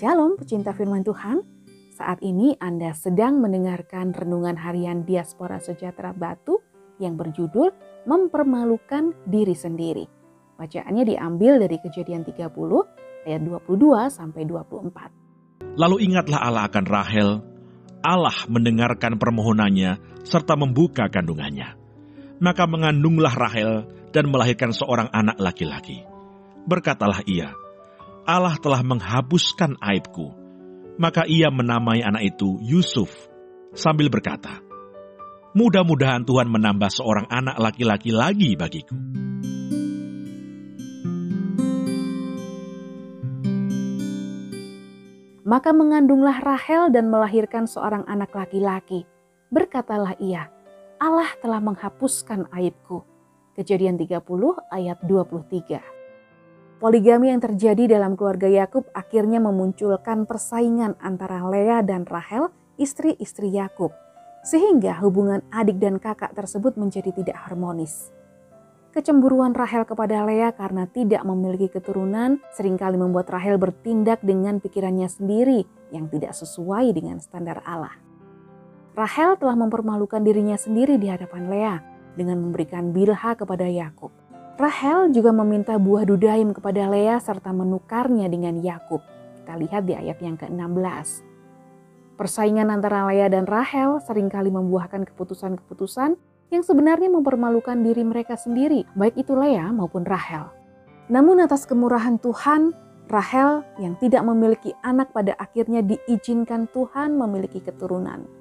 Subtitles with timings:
[0.00, 1.44] Shalom pecinta firman Tuhan.
[1.92, 6.56] Saat ini Anda sedang mendengarkan renungan harian Diaspora Sejahtera Batu
[6.96, 7.68] yang berjudul
[8.08, 10.08] Mempermalukan Diri Sendiri.
[10.56, 12.48] Bacaannya diambil dari Kejadian 30
[13.28, 13.68] ayat 22
[14.08, 15.76] sampai 24.
[15.76, 17.30] Lalu ingatlah Allah akan Rahel.
[18.00, 21.79] Allah mendengarkan permohonannya serta membuka kandungannya.
[22.40, 23.84] Maka mengandunglah Rahel
[24.16, 26.00] dan melahirkan seorang anak laki-laki.
[26.64, 27.52] Berkatalah ia,
[28.24, 30.32] Allah telah menghapuskan aibku.
[30.96, 33.12] Maka ia menamai anak itu Yusuf
[33.76, 34.60] sambil berkata,
[35.50, 38.96] Mudah-mudahan Tuhan menambah seorang anak laki-laki lagi bagiku.
[45.42, 49.02] Maka mengandunglah Rahel dan melahirkan seorang anak laki-laki.
[49.50, 50.46] Berkatalah ia,
[51.00, 53.08] Allah telah menghapuskan aibku.
[53.56, 54.20] Kejadian 30
[54.68, 55.80] ayat 23.
[56.76, 63.96] Poligami yang terjadi dalam keluarga Yakub akhirnya memunculkan persaingan antara Lea dan Rahel, istri-istri Yakub,
[64.44, 68.12] sehingga hubungan adik dan kakak tersebut menjadi tidak harmonis.
[68.92, 75.08] Kecemburuan Rahel kepada Lea karena tidak memiliki keturunan sering kali membuat Rahel bertindak dengan pikirannya
[75.08, 75.64] sendiri
[75.96, 78.09] yang tidak sesuai dengan standar Allah.
[79.00, 81.80] Rahel telah mempermalukan dirinya sendiri di hadapan Lea
[82.20, 84.12] dengan memberikan Bilha kepada Yakub.
[84.60, 89.00] Rahel juga meminta buah dudaim kepada Lea serta menukarnya dengan Yakub.
[89.40, 91.24] Kita lihat di ayat yang ke-16.
[92.20, 96.20] Persaingan antara Lea dan Rahel sering kali membuahkan keputusan-keputusan
[96.52, 100.52] yang sebenarnya mempermalukan diri mereka sendiri, baik itu Lea maupun Rahel.
[101.08, 102.76] Namun atas kemurahan Tuhan,
[103.08, 108.39] Rahel yang tidak memiliki anak pada akhirnya diizinkan Tuhan memiliki keturunan.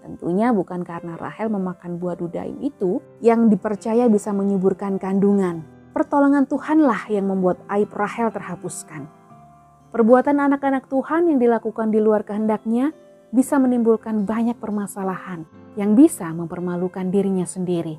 [0.00, 5.62] Tentunya bukan karena Rahel memakan buah dudaim itu yang dipercaya bisa menyuburkan kandungan.
[5.92, 9.10] Pertolongan Tuhanlah yang membuat aib Rahel terhapuskan.
[9.90, 12.94] Perbuatan anak-anak Tuhan yang dilakukan di luar kehendaknya
[13.34, 17.98] bisa menimbulkan banyak permasalahan yang bisa mempermalukan dirinya sendiri.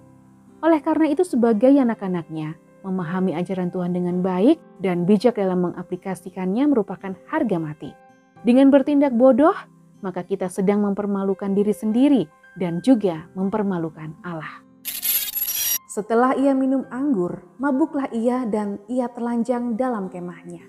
[0.64, 7.14] Oleh karena itu sebagai anak-anaknya, memahami ajaran Tuhan dengan baik dan bijak dalam mengaplikasikannya merupakan
[7.30, 7.92] harga mati.
[8.42, 9.54] Dengan bertindak bodoh,
[10.02, 12.24] maka kita sedang mempermalukan diri sendiri
[12.60, 14.62] dan juga mempermalukan Allah.
[15.92, 20.64] Setelah ia minum anggur, mabuklah ia dan ia telanjang dalam kemahnya.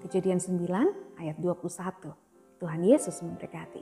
[0.00, 2.14] Kejadian 9 ayat 21.
[2.56, 3.81] Tuhan Yesus memberkati.